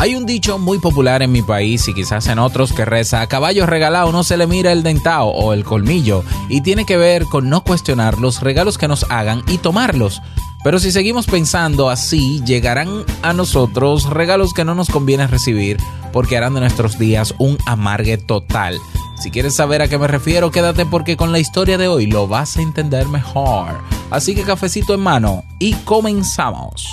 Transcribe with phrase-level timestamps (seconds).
[0.00, 3.26] Hay un dicho muy popular en mi país y quizás en otros que reza, a
[3.26, 7.24] caballo regalado no se le mira el dentado o el colmillo y tiene que ver
[7.24, 10.22] con no cuestionar los regalos que nos hagan y tomarlos.
[10.62, 15.78] Pero si seguimos pensando así, llegarán a nosotros regalos que no nos conviene recibir
[16.12, 18.78] porque harán de nuestros días un amargue total.
[19.20, 22.28] Si quieres saber a qué me refiero, quédate porque con la historia de hoy lo
[22.28, 23.80] vas a entender mejor.
[24.10, 26.86] Así que cafecito en mano y comenzamos.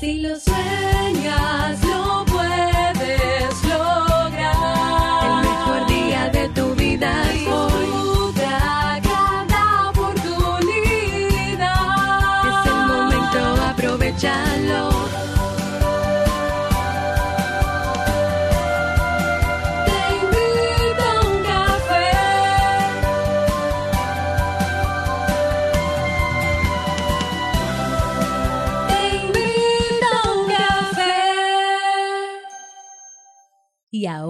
[0.00, 1.97] Si lo Y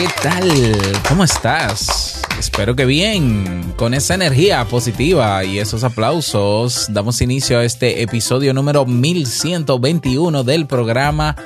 [0.00, 1.02] ¿Qué tal?
[1.08, 2.22] ¿Cómo estás?
[2.38, 3.74] Espero que bien.
[3.76, 10.66] Con esa energía positiva y esos aplausos, damos inicio a este episodio número 1121 del
[10.66, 11.36] programa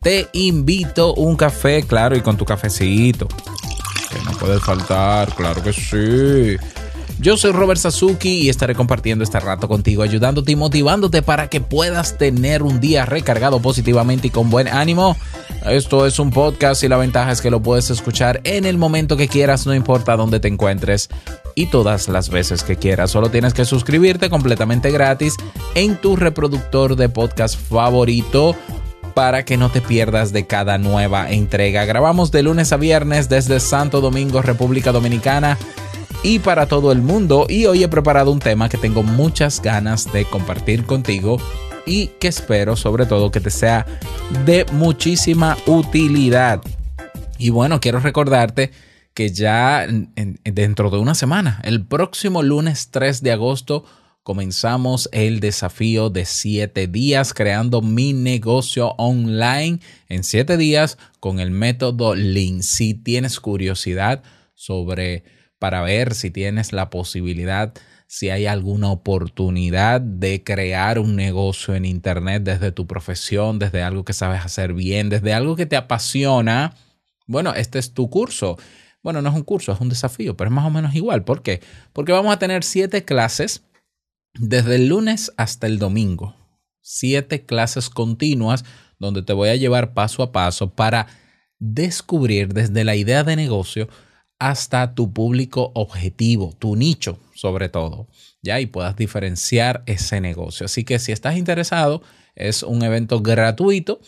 [0.00, 3.26] Te invito un café, claro, y con tu cafecito.
[3.26, 6.56] Que no puede faltar, claro que sí.
[7.20, 11.60] Yo soy Robert Sasuki y estaré compartiendo este rato contigo, ayudándote y motivándote para que
[11.60, 15.16] puedas tener un día recargado positivamente y con buen ánimo.
[15.64, 19.16] Esto es un podcast y la ventaja es que lo puedes escuchar en el momento
[19.16, 21.08] que quieras, no importa dónde te encuentres
[21.54, 23.12] y todas las veces que quieras.
[23.12, 25.36] Solo tienes que suscribirte completamente gratis
[25.74, 28.54] en tu reproductor de podcast favorito
[29.14, 31.84] para que no te pierdas de cada nueva entrega.
[31.84, 35.56] Grabamos de lunes a viernes desde Santo Domingo, República Dominicana
[36.24, 37.46] y para todo el mundo.
[37.48, 41.36] Y hoy he preparado un tema que tengo muchas ganas de compartir contigo
[41.86, 43.86] y que espero sobre todo que te sea
[44.44, 46.62] de muchísima utilidad.
[47.38, 48.72] Y bueno, quiero recordarte
[49.12, 49.86] que ya
[50.44, 53.84] dentro de una semana, el próximo lunes 3 de agosto,
[54.22, 61.50] comenzamos el desafío de 7 días creando mi negocio online en 7 días con el
[61.50, 62.62] método Lean.
[62.62, 64.22] Si tienes curiosidad
[64.54, 65.22] sobre
[65.58, 67.72] para ver si tienes la posibilidad,
[68.06, 74.04] si hay alguna oportunidad de crear un negocio en Internet desde tu profesión, desde algo
[74.04, 76.74] que sabes hacer bien, desde algo que te apasiona.
[77.26, 78.56] Bueno, este es tu curso.
[79.02, 81.24] Bueno, no es un curso, es un desafío, pero es más o menos igual.
[81.24, 81.60] ¿Por qué?
[81.92, 83.64] Porque vamos a tener siete clases
[84.34, 86.36] desde el lunes hasta el domingo.
[86.80, 88.64] Siete clases continuas
[88.98, 91.06] donde te voy a llevar paso a paso para
[91.58, 93.88] descubrir desde la idea de negocio
[94.44, 98.08] hasta tu público objetivo, tu nicho sobre todo,
[98.42, 100.66] ya y puedas diferenciar ese negocio.
[100.66, 102.02] Así que si estás interesado,
[102.34, 104.00] es un evento gratuito.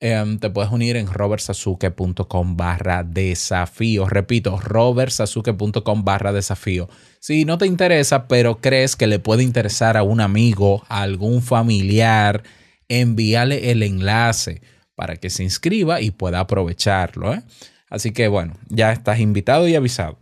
[0.00, 4.08] Em, te puedes unir en robertsasuke.com barra desafío.
[4.08, 6.88] Repito, robertsasuke.com barra desafío.
[7.18, 11.42] Si no te interesa, pero crees que le puede interesar a un amigo, a algún
[11.42, 12.44] familiar,
[12.88, 14.62] envíale el enlace
[14.94, 17.34] para que se inscriba y pueda aprovecharlo.
[17.34, 17.42] ¿eh?
[17.90, 20.18] Así que bueno, ya estás invitado y avisado.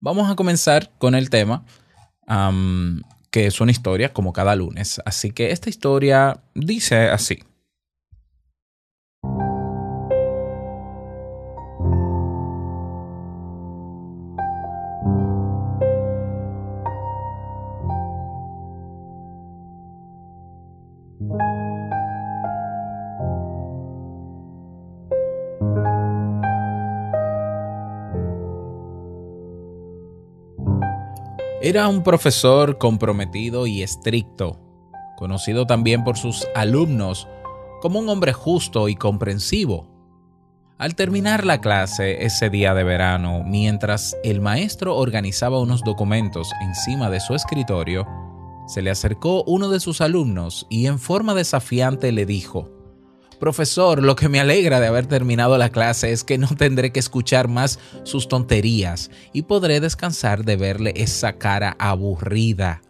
[0.00, 1.64] Vamos a comenzar con el tema,
[3.30, 5.00] que es una historia como cada lunes.
[5.04, 7.44] Así que esta historia dice así.
[31.70, 34.58] Era un profesor comprometido y estricto,
[35.16, 37.28] conocido también por sus alumnos
[37.80, 39.86] como un hombre justo y comprensivo.
[40.78, 47.08] Al terminar la clase ese día de verano, mientras el maestro organizaba unos documentos encima
[47.08, 48.04] de su escritorio,
[48.66, 52.79] se le acercó uno de sus alumnos y en forma desafiante le dijo,
[53.40, 57.00] Profesor, lo que me alegra de haber terminado la clase es que no tendré que
[57.00, 62.82] escuchar más sus tonterías y podré descansar de verle esa cara aburrida.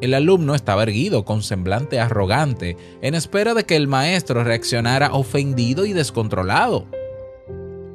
[0.00, 5.84] El alumno estaba erguido con semblante arrogante, en espera de que el maestro reaccionara ofendido
[5.84, 6.86] y descontrolado.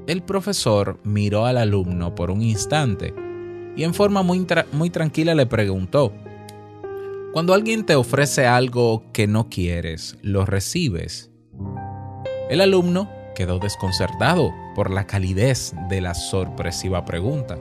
[0.07, 3.13] El profesor miró al alumno por un instante
[3.77, 6.11] y en forma muy, muy tranquila le preguntó,
[7.31, 11.28] cuando alguien te ofrece algo que no quieres, ¿lo recibes?
[12.49, 17.59] El alumno quedó desconcertado por la calidez de la sorpresiva pregunta.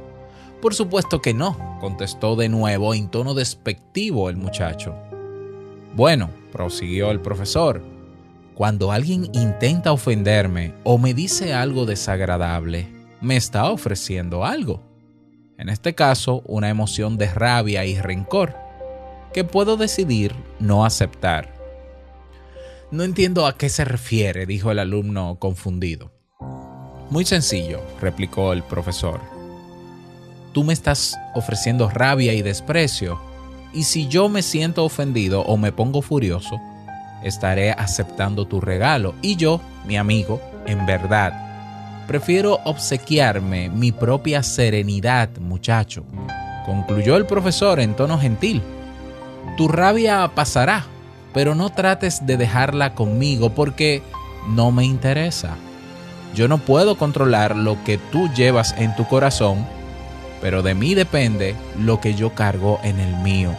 [0.62, 4.96] Por supuesto que no, contestó de nuevo en tono despectivo el muchacho.
[5.94, 7.82] Bueno, prosiguió el profesor,
[8.54, 12.88] cuando alguien intenta ofenderme o me dice algo desagradable,
[13.20, 14.80] me está ofreciendo algo.
[15.58, 18.56] En este caso, una emoción de rabia y rencor
[19.34, 21.57] que puedo decidir no aceptar.
[22.90, 26.10] No entiendo a qué se refiere, dijo el alumno confundido.
[27.10, 29.20] Muy sencillo, replicó el profesor.
[30.54, 33.20] Tú me estás ofreciendo rabia y desprecio,
[33.74, 36.58] y si yo me siento ofendido o me pongo furioso,
[37.22, 45.28] estaré aceptando tu regalo, y yo, mi amigo, en verdad, prefiero obsequiarme mi propia serenidad,
[45.36, 46.06] muchacho,
[46.64, 48.62] concluyó el profesor en tono gentil.
[49.58, 50.86] Tu rabia pasará,
[51.32, 54.02] pero no trates de dejarla conmigo porque
[54.48, 55.56] no me interesa.
[56.34, 59.66] Yo no puedo controlar lo que tú llevas en tu corazón,
[60.40, 63.54] pero de mí depende lo que yo cargo en el mío.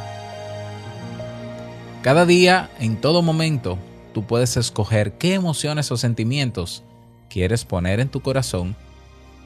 [2.02, 3.78] Cada día, en todo momento,
[4.14, 6.84] tú puedes escoger qué emociones o sentimientos
[7.30, 8.76] quieres poner en tu corazón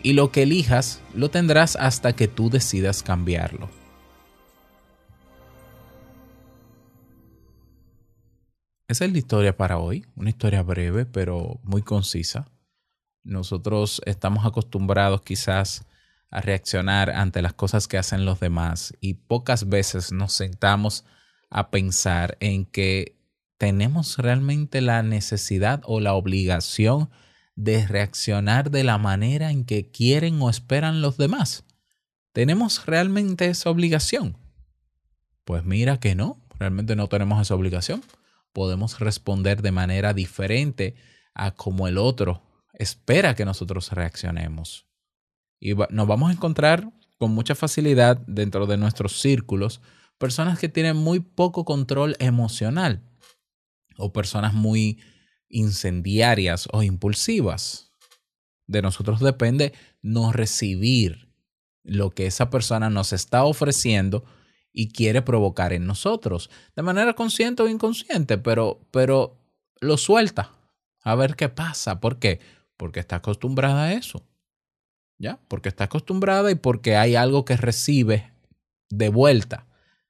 [0.04, 3.70] y lo que elijas lo tendrás hasta que tú decidas cambiarlo.
[8.94, 12.52] Esa es la historia para hoy, una historia breve pero muy concisa.
[13.24, 15.88] Nosotros estamos acostumbrados quizás
[16.30, 21.06] a reaccionar ante las cosas que hacen los demás y pocas veces nos sentamos
[21.50, 23.18] a pensar en que
[23.58, 27.10] tenemos realmente la necesidad o la obligación
[27.56, 31.66] de reaccionar de la manera en que quieren o esperan los demás.
[32.32, 34.38] ¿Tenemos realmente esa obligación?
[35.46, 38.04] Pues mira que no, realmente no tenemos esa obligación
[38.54, 40.96] podemos responder de manera diferente
[41.34, 42.42] a como el otro
[42.74, 44.88] espera que nosotros reaccionemos.
[45.60, 49.82] Y nos vamos a encontrar con mucha facilidad dentro de nuestros círculos
[50.18, 53.04] personas que tienen muy poco control emocional
[53.98, 55.00] o personas muy
[55.50, 57.92] incendiarias o impulsivas.
[58.68, 61.34] De nosotros depende no recibir
[61.84, 64.24] lo que esa persona nos está ofreciendo
[64.74, 69.38] y quiere provocar en nosotros, de manera consciente o inconsciente, pero, pero
[69.80, 70.52] lo suelta
[71.04, 72.00] a ver qué pasa.
[72.00, 72.40] ¿Por qué?
[72.76, 74.26] Porque está acostumbrada a eso.
[75.20, 75.40] ¿Ya?
[75.48, 78.34] Porque está acostumbrada y porque hay algo que recibe
[78.90, 79.68] de vuelta.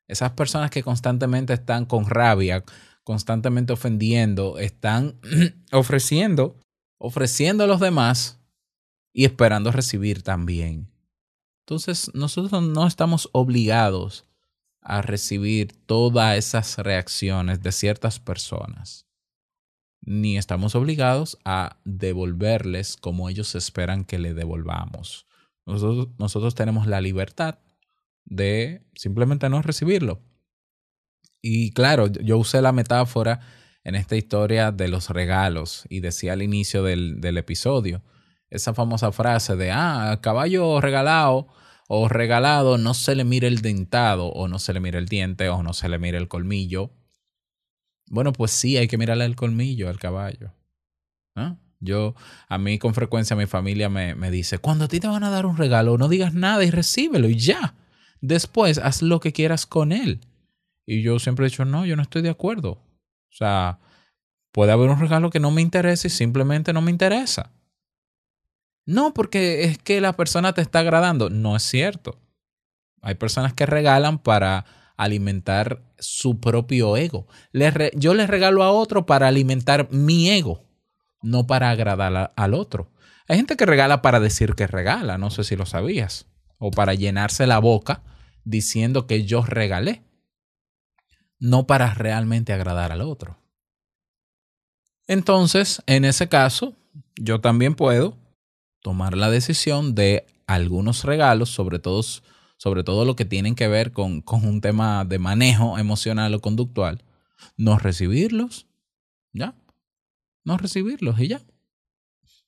[0.08, 2.64] Esas personas que constantemente están con rabia,
[3.04, 5.20] constantemente ofendiendo, están
[5.72, 6.58] ofreciendo,
[6.98, 8.40] ofreciendo a los demás
[9.14, 10.90] y esperando recibir también.
[11.66, 14.26] Entonces, nosotros no estamos obligados
[14.84, 19.08] a recibir todas esas reacciones de ciertas personas,
[20.02, 25.26] ni estamos obligados a devolverles como ellos esperan que le devolvamos.
[25.66, 27.60] Nosotros, nosotros tenemos la libertad
[28.26, 30.22] de simplemente no recibirlo.
[31.42, 33.40] Y claro, yo usé la metáfora
[33.84, 38.02] en esta historia de los regalos y decía al inicio del, del episodio
[38.50, 41.48] esa famosa frase de, ah, caballo regalado
[41.88, 45.50] o regalado no se le mire el dentado o no se le mire el diente
[45.50, 46.92] o no se le mire el colmillo.
[48.10, 50.54] Bueno, pues sí, hay que mirarle el colmillo al caballo.
[51.80, 52.16] Yo,
[52.48, 55.30] a mí con frecuencia mi familia me, me dice, cuando a ti te van a
[55.30, 57.76] dar un regalo, no digas nada y recíbelo y ya.
[58.22, 60.22] Después haz lo que quieras con él.
[60.86, 62.72] Y yo siempre he dicho, no, yo no estoy de acuerdo.
[62.72, 63.80] O sea,
[64.54, 67.52] puede haber un regalo que no me interese y simplemente no me interesa.
[68.86, 71.30] No, porque es que la persona te está agradando.
[71.30, 72.20] No es cierto.
[73.02, 74.66] Hay personas que regalan para
[74.98, 77.28] alimentar su propio ego.
[77.96, 80.64] yo les regalo a otro para alimentar mi ego,
[81.22, 82.92] no para agradar al otro.
[83.28, 86.94] Hay gente que regala para decir que regala, no sé si lo sabías, o para
[86.94, 88.04] llenarse la boca
[88.44, 90.04] diciendo que yo regalé,
[91.40, 93.38] no para realmente agradar al otro.
[95.08, 96.76] Entonces, en ese caso,
[97.16, 98.18] yo también puedo
[98.84, 102.04] tomar la decisión de algunos regalos, sobre todo,
[102.58, 106.42] sobre todo lo que tienen que ver con, con un tema de manejo emocional o
[106.42, 107.04] conductual,
[107.58, 108.68] no recibirlos,
[109.32, 109.56] ¿ya?
[110.44, 111.42] No recibirlos y ya.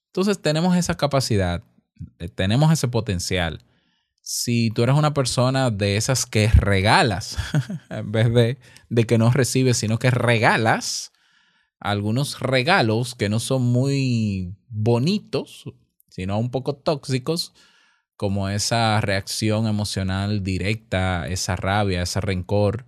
[0.08, 1.64] Entonces tenemos esa capacidad,
[2.20, 3.66] eh, tenemos ese potencial
[4.28, 7.38] si tú eres una persona de esas que regalas,
[7.92, 8.58] en vez de,
[8.90, 11.12] de que no recibes, sino que regalas
[11.80, 15.66] algunos regalos que no son muy bonitos,
[16.16, 17.54] sino un poco tóxicos,
[18.16, 22.86] como esa reacción emocional directa, esa rabia, ese rencor.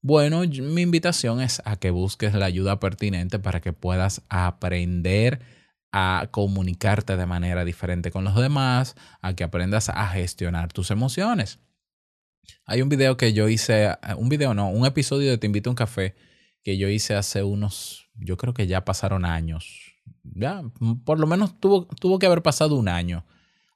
[0.00, 5.40] Bueno, mi invitación es a que busques la ayuda pertinente para que puedas aprender
[5.92, 11.58] a comunicarte de manera diferente con los demás, a que aprendas a gestionar tus emociones.
[12.64, 15.72] Hay un video que yo hice, un video no, un episodio de Te invito a
[15.72, 16.14] un café
[16.64, 20.62] que yo hice hace unos, yo creo que ya pasaron años, ya,
[21.04, 23.24] por lo menos tuvo, tuvo que haber pasado un año,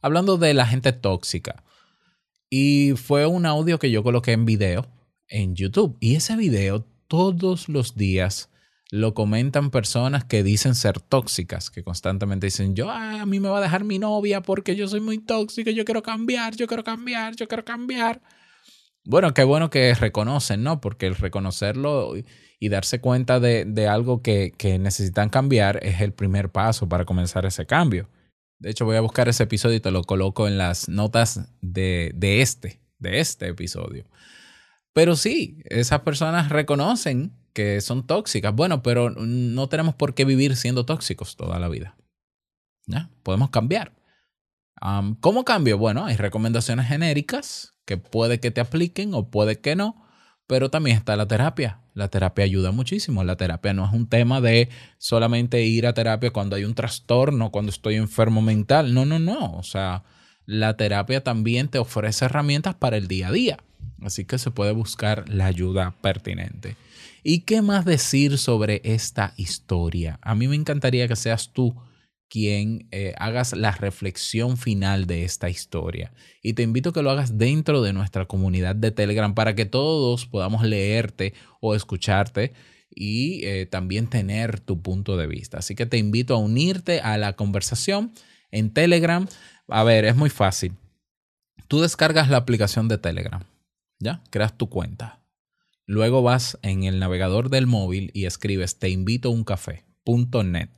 [0.00, 1.62] hablando de la gente tóxica.
[2.50, 4.86] Y fue un audio que yo coloqué en video
[5.28, 5.96] en YouTube.
[6.00, 8.50] Y ese video todos los días
[8.90, 13.58] lo comentan personas que dicen ser tóxicas, que constantemente dicen, yo, a mí me va
[13.58, 17.34] a dejar mi novia porque yo soy muy tóxica, yo quiero cambiar, yo quiero cambiar,
[17.34, 18.20] yo quiero cambiar.
[19.04, 20.80] Bueno, qué bueno que reconocen, ¿no?
[20.80, 22.14] Porque el reconocerlo
[22.58, 27.66] y darse cuenta de, algo que, necesitan cambiar es el primer paso para comenzar ese
[27.66, 28.08] cambio.
[28.58, 32.12] De hecho, voy a buscar ese episodio y te lo coloco en las notas de,
[32.14, 34.06] de este, de este episodio.
[34.94, 38.54] Pero sí, esas personas reconocen que son tóxicas.
[38.54, 41.96] Bueno, pero no tenemos por qué vivir siendo tóxicos toda la vida.
[42.86, 43.10] ¿Ya?
[43.22, 43.92] Podemos cambiar.
[45.20, 45.78] ¿Cómo cambio?
[45.78, 50.04] Bueno, hay recomendaciones genéricas que puede que te apliquen o puede que no,
[50.46, 51.80] pero también está la terapia.
[51.94, 53.24] La terapia ayuda muchísimo.
[53.24, 57.50] La terapia no es un tema de solamente ir a terapia cuando hay un trastorno,
[57.50, 58.92] cuando estoy enfermo mental.
[58.94, 59.52] No, no, no.
[59.52, 60.02] O sea,
[60.44, 63.58] la terapia también te ofrece herramientas para el día a día.
[64.02, 66.76] Así que se puede buscar la ayuda pertinente.
[67.22, 70.18] ¿Y qué más decir sobre esta historia?
[70.20, 71.74] A mí me encantaría que seas tú
[72.34, 76.12] quien eh, hagas la reflexión final de esta historia.
[76.42, 79.66] Y te invito a que lo hagas dentro de nuestra comunidad de Telegram para que
[79.66, 82.52] todos podamos leerte o escucharte
[82.90, 85.58] y eh, también tener tu punto de vista.
[85.58, 88.10] Así que te invito a unirte a la conversación
[88.50, 89.28] en Telegram.
[89.68, 90.72] A ver, es muy fácil.
[91.68, 93.44] Tú descargas la aplicación de Telegram,
[94.00, 94.24] ¿ya?
[94.30, 95.20] Creas tu cuenta
[95.86, 100.70] Luego vas en el navegador del móvil y escribes te invito a un café.net.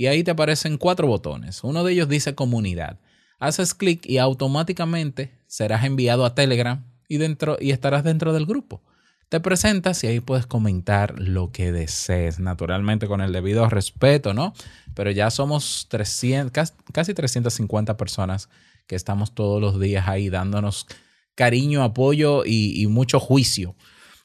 [0.00, 1.62] Y ahí te aparecen cuatro botones.
[1.62, 2.98] Uno de ellos dice comunidad.
[3.38, 8.80] Haces clic y automáticamente serás enviado a Telegram y, dentro, y estarás dentro del grupo.
[9.28, 14.54] Te presentas y ahí puedes comentar lo que desees, naturalmente con el debido respeto, ¿no?
[14.94, 18.48] Pero ya somos 300, casi 350 personas
[18.86, 20.86] que estamos todos los días ahí dándonos
[21.34, 23.76] cariño, apoyo y mucho juicio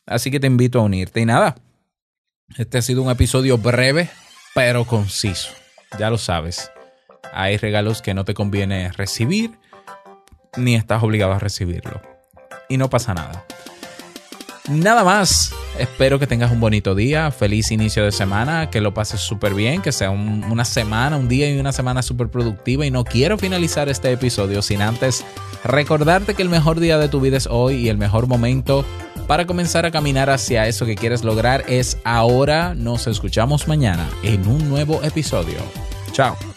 [0.06, 1.20] Así que te invito a unirte.
[1.20, 1.56] Y nada,
[2.58, 4.10] este ha sido un episodio breve,
[4.54, 5.65] pero conciso.
[5.98, 6.72] Ya lo sabes.
[7.34, 9.58] Hay regalos que no te conviene recibir,
[10.58, 12.02] ni estás obligado a recibirlo.
[12.70, 13.46] Y no pasa nada.
[14.70, 15.52] Nada más.
[15.78, 19.82] Espero que tengas un bonito día, feliz inicio de semana, que lo pases súper bien,
[19.82, 22.86] que sea una semana, un día y una semana súper productiva.
[22.86, 25.26] Y no quiero finalizar este episodio sin antes
[25.64, 28.86] recordarte que el mejor día de tu vida es hoy y el mejor momento
[29.28, 32.74] para comenzar a caminar hacia eso que quieres lograr es ahora.
[32.74, 35.58] Nos escuchamos mañana en un nuevo episodio.
[36.12, 36.55] Chao.